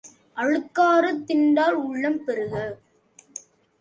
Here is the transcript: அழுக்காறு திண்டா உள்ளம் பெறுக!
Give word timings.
அழுக்காறு 0.37 1.11
திண்டா 1.27 1.67
உள்ளம் 1.83 2.19
பெறுக! 2.25 2.53